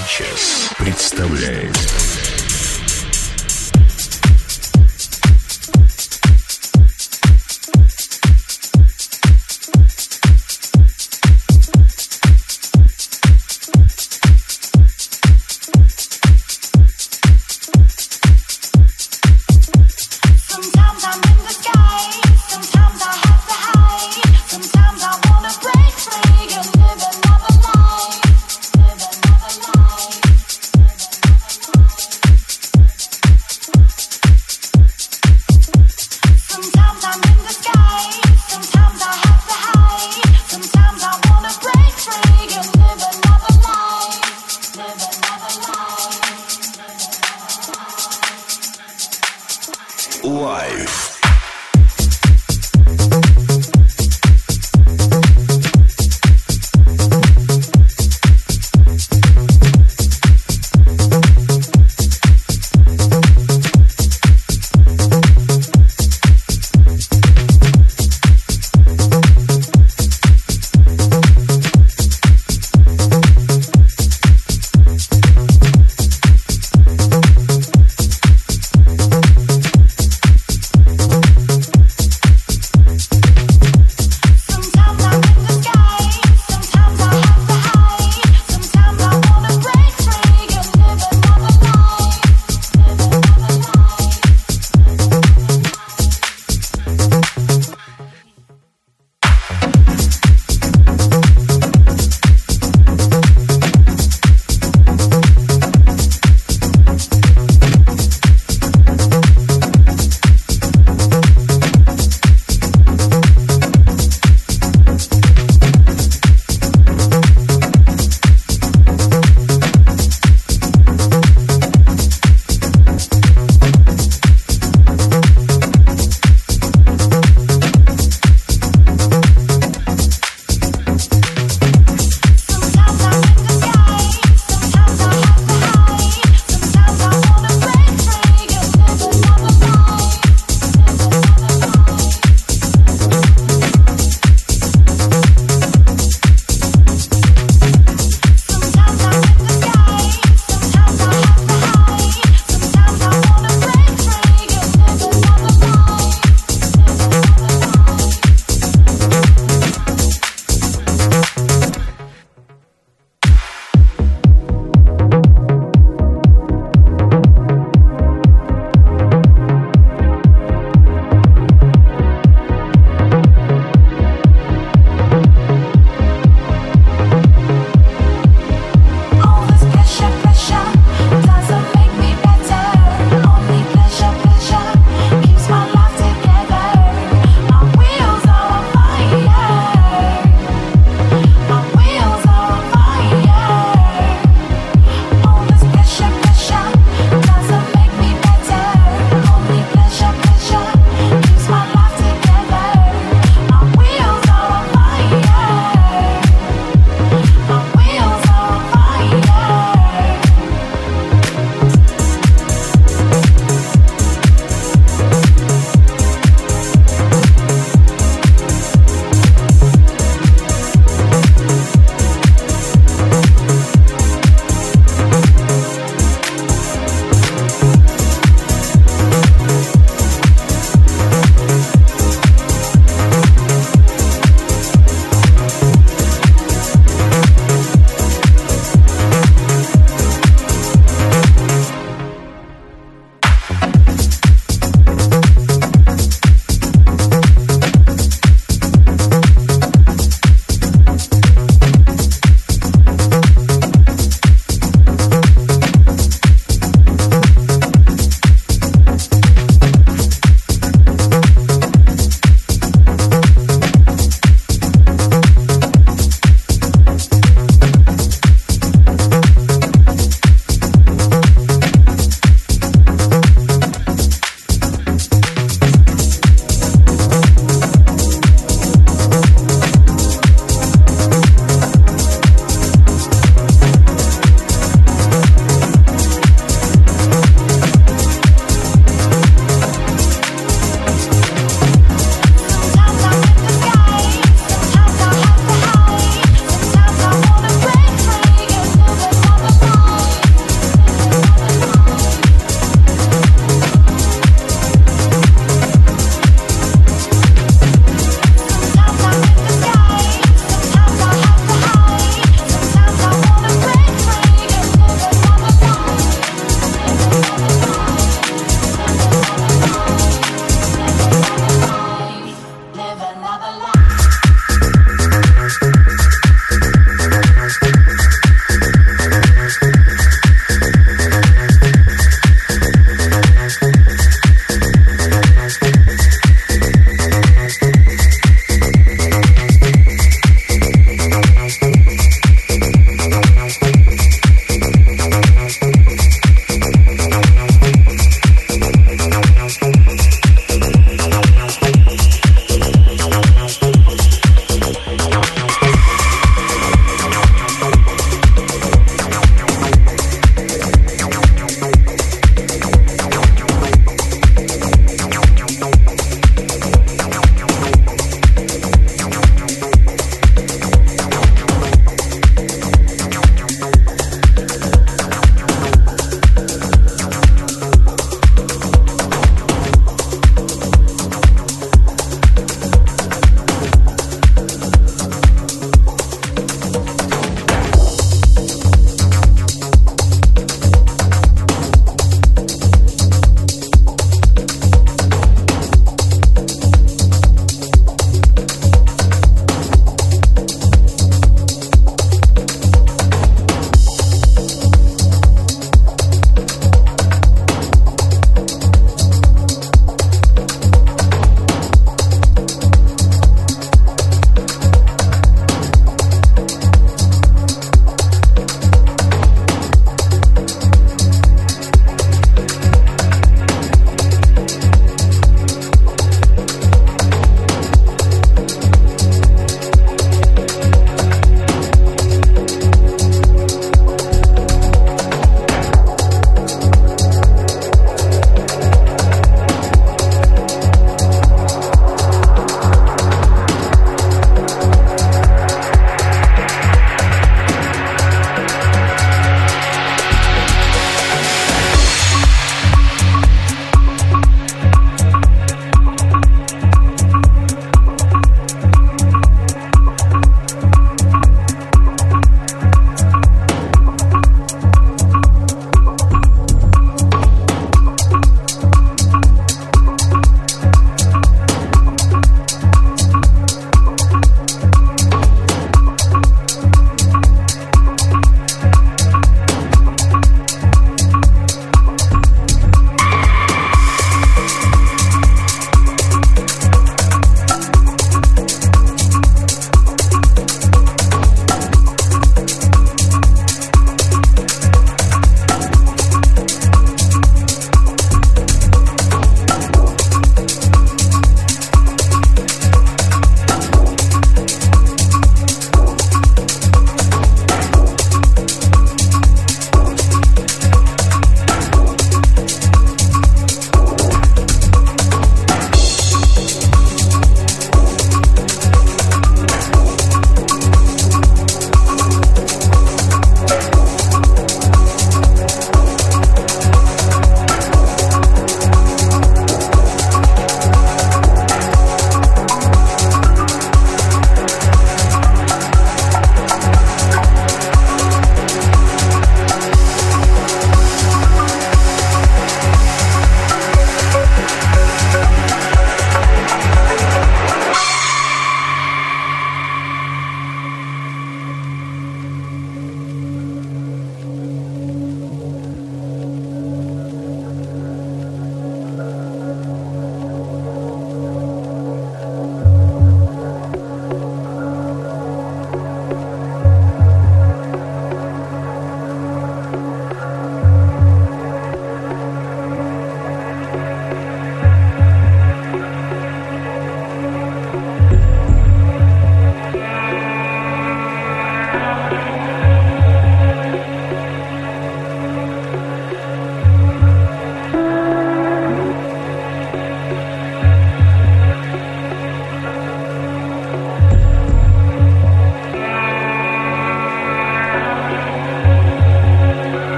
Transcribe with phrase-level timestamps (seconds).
[0.00, 1.76] Санчес представляет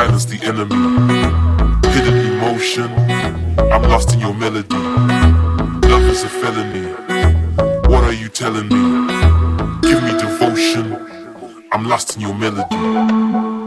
[0.00, 1.20] Silence the enemy.
[1.92, 2.90] Hidden emotion.
[3.70, 4.74] I'm lost in your melody.
[4.74, 6.86] Love is a felony.
[7.86, 8.80] What are you telling me?
[9.82, 10.96] Give me devotion.
[11.70, 13.59] I'm lost in your melody.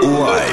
[0.00, 0.47] Why?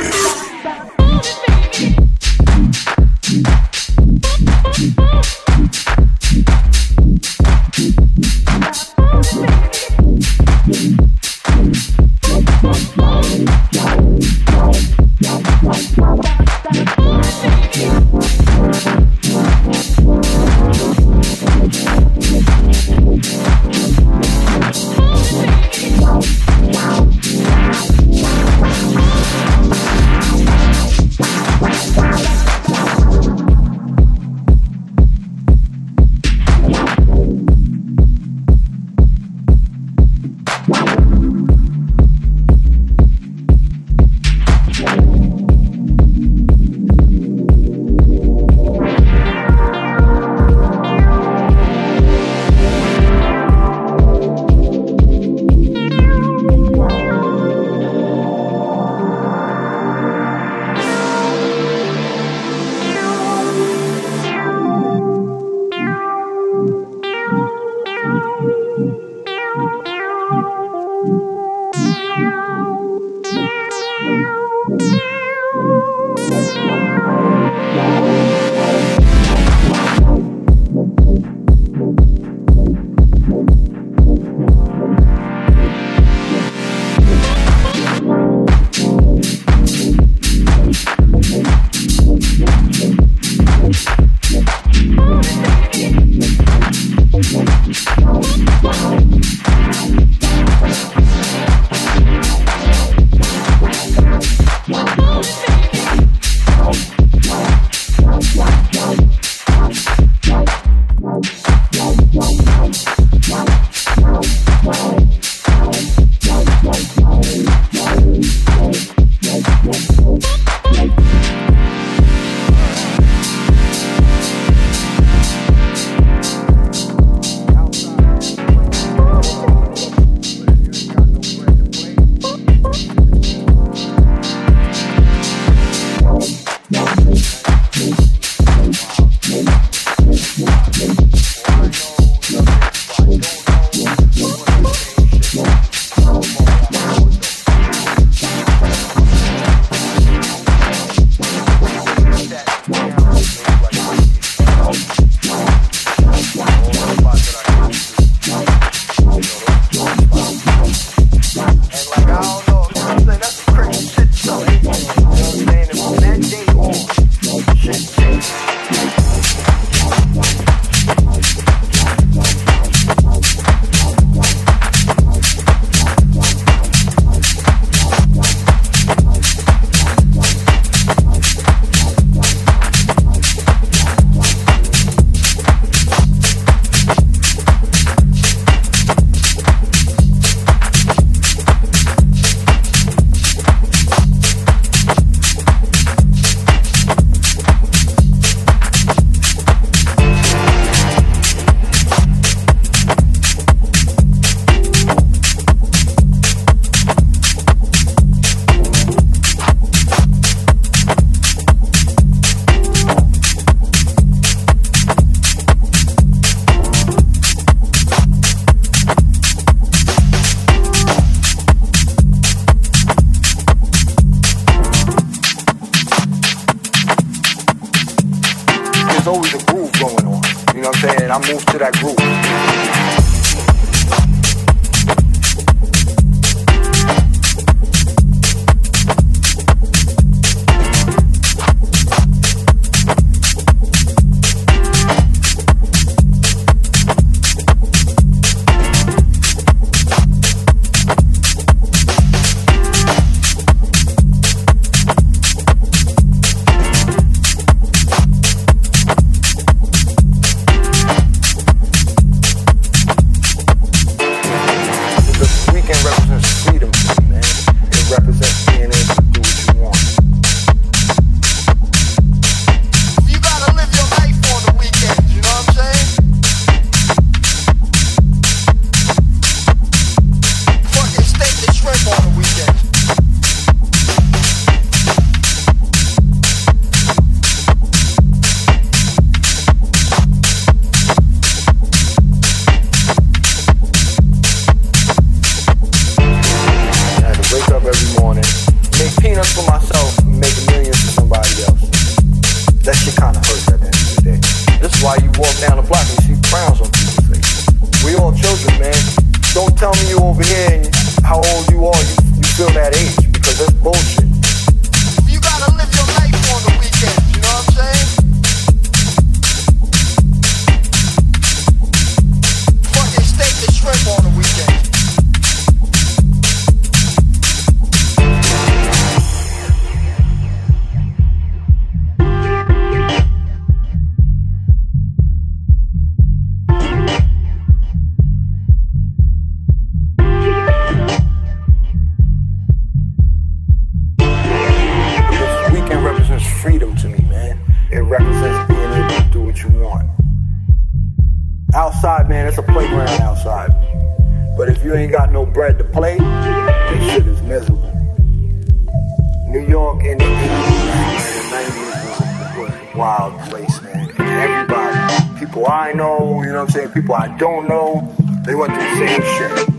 [362.99, 363.89] Wild place, man.
[363.97, 367.93] And everybody, people I know, you know what I'm saying, people I don't know,
[368.25, 369.49] they went through the same shit.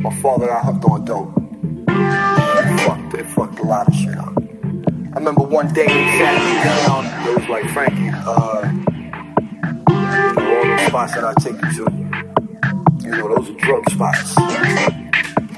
[0.00, 1.34] My father got hooked on dope.
[1.86, 4.32] They fucked, they fucked a lot of shit up.
[4.36, 8.84] I remember one day they sat me down, it was like, Frankie, uh,
[10.36, 11.90] all those spots that I take you to,
[13.02, 14.34] you know, those are drug spots.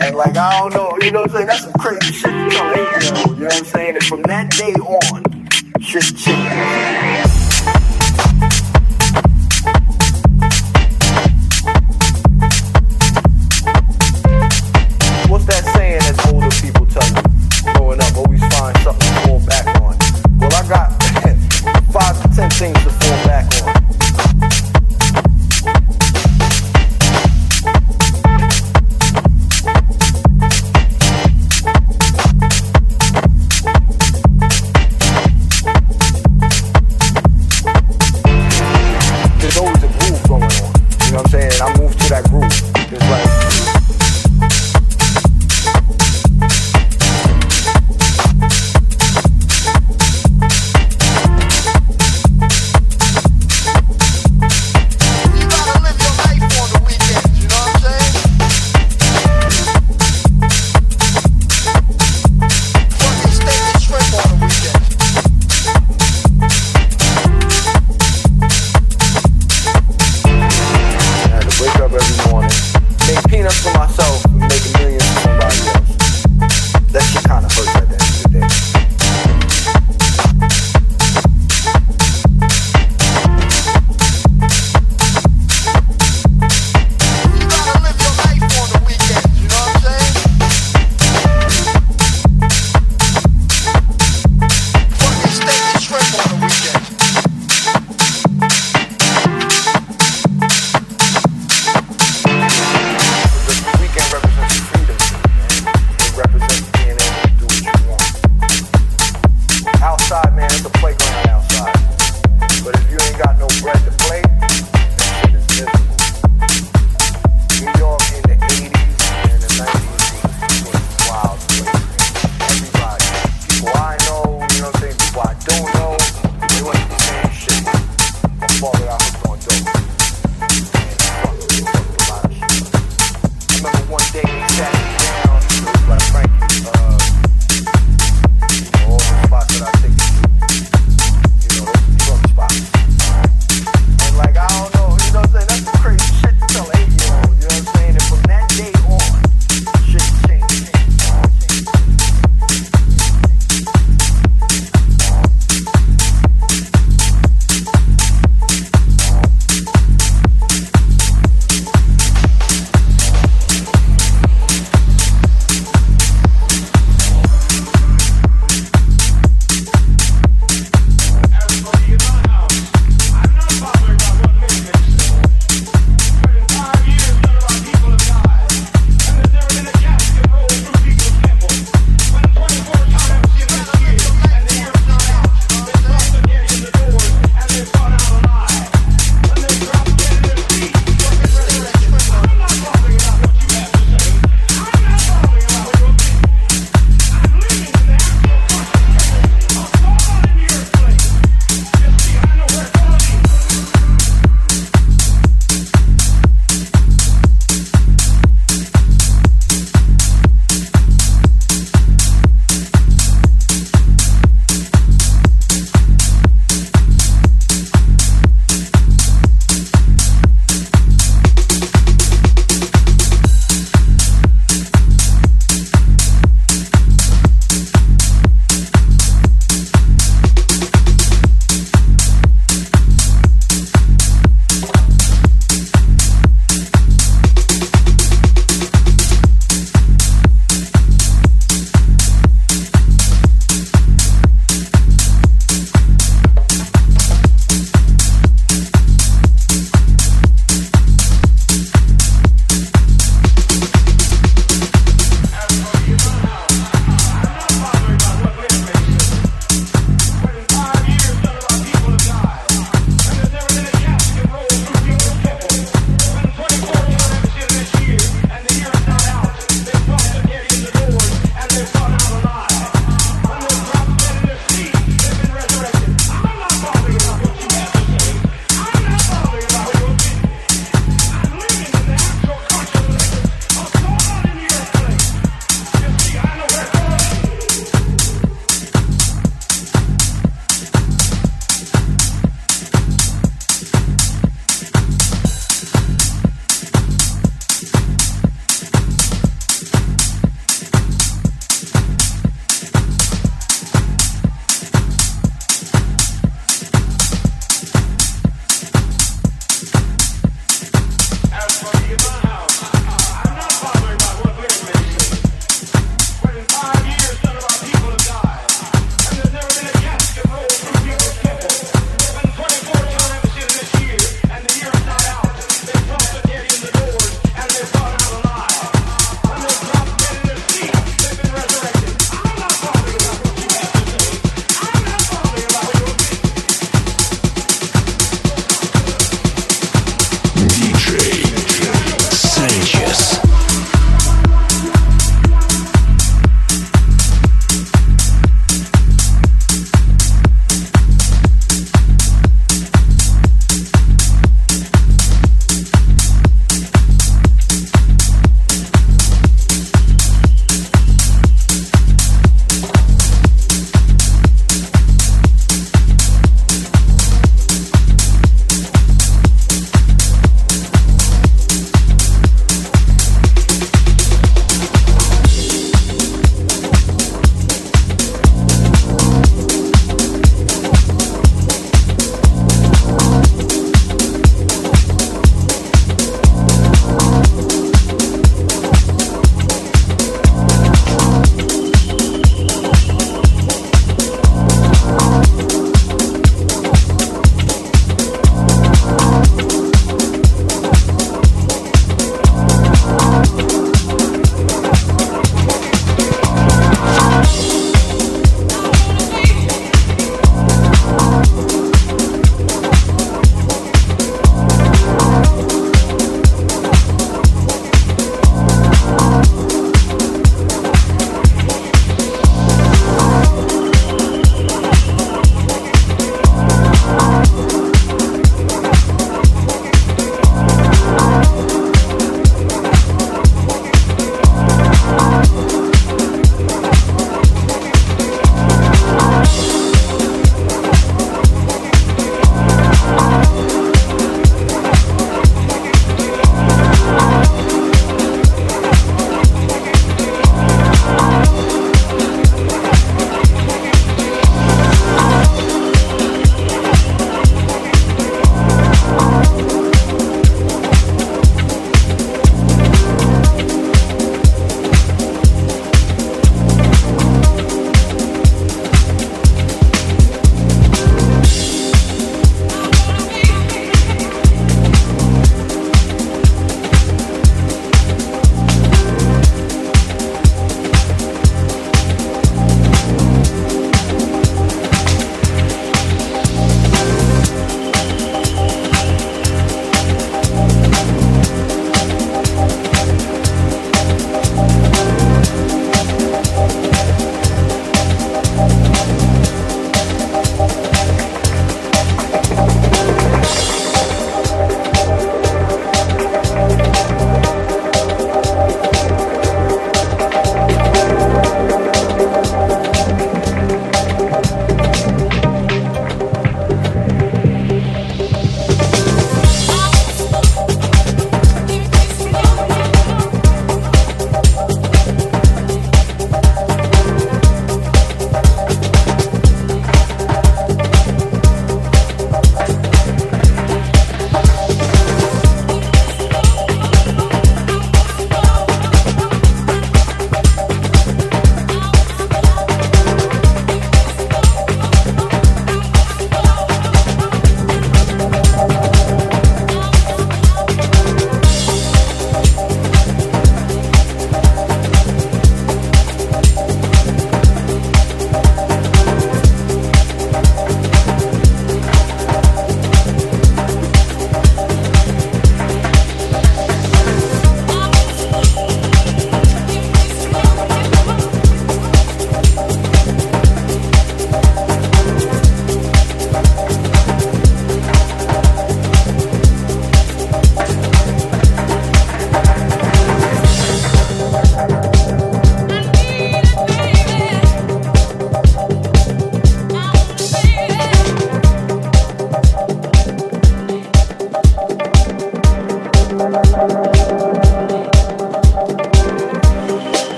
[0.00, 1.46] And like, I don't know, you know what I'm saying?
[1.46, 3.94] That's some crazy shit to tell eight year you know what I'm saying?
[3.94, 5.31] And from that day on,
[5.80, 7.31] shit changed.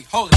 [0.00, 0.29] hey, hold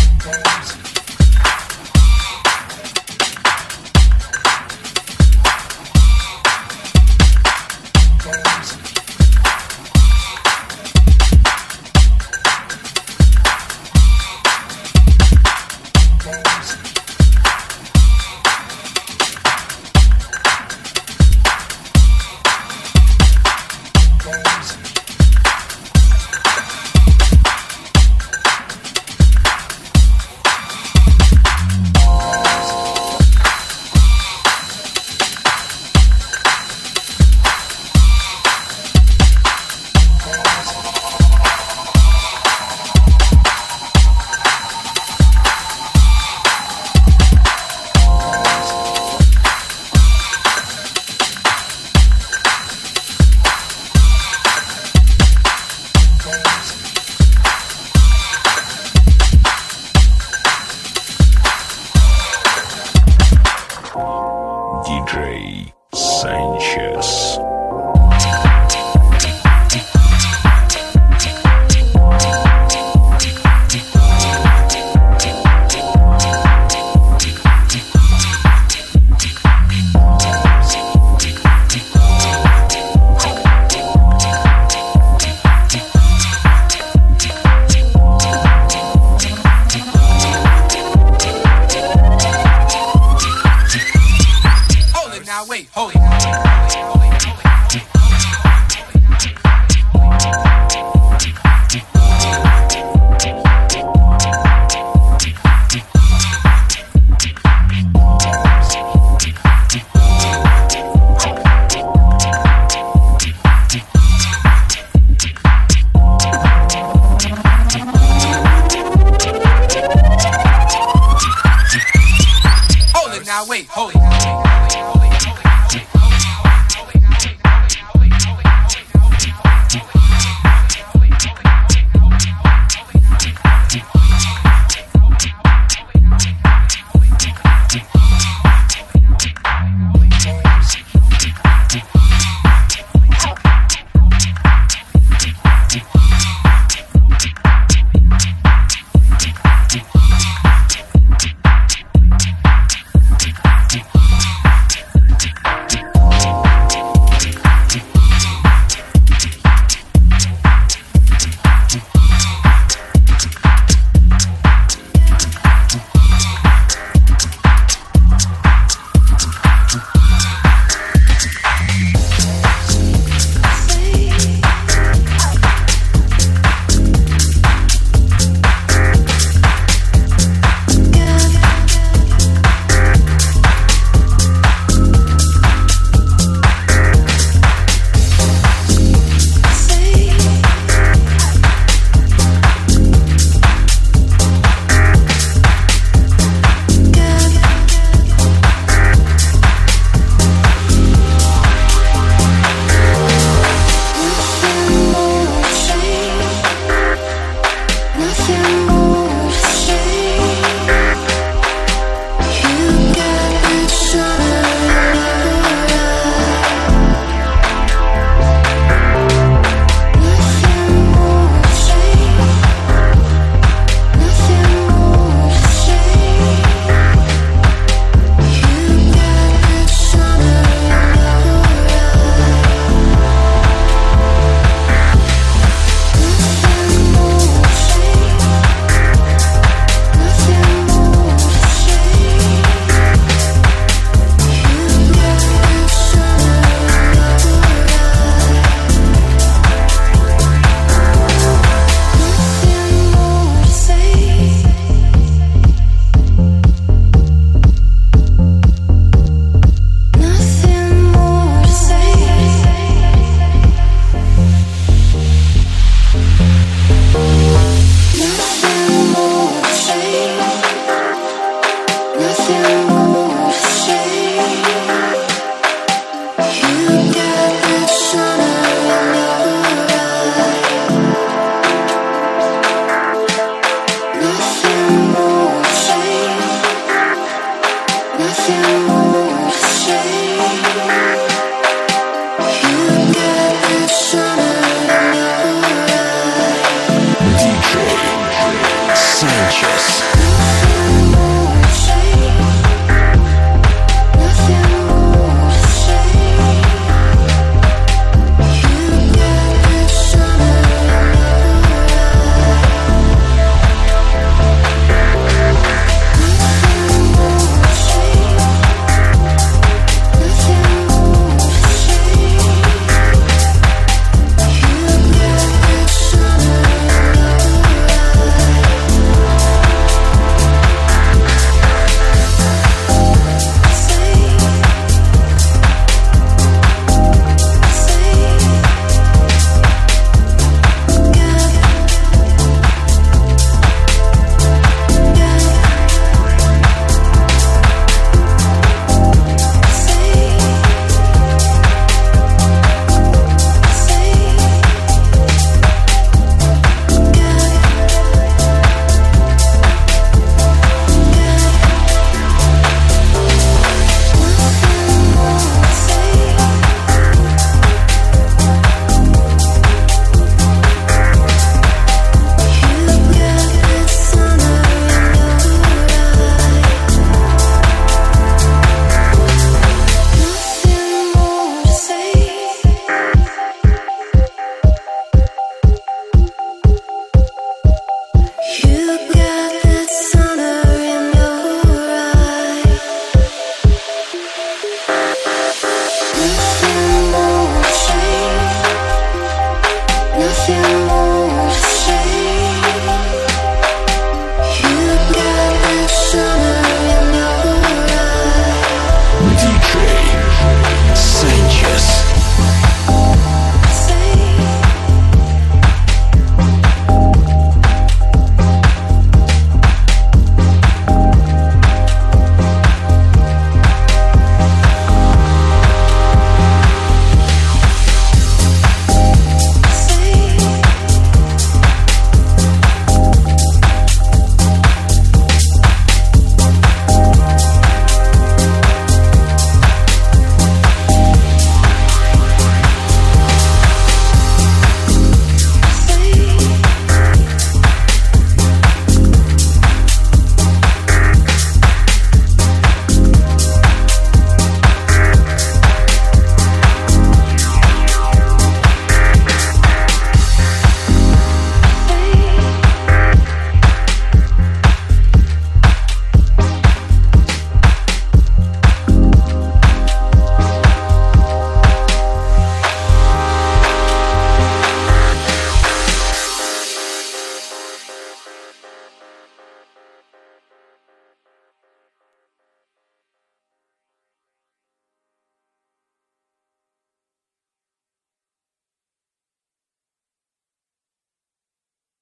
[123.48, 123.93] wait, hold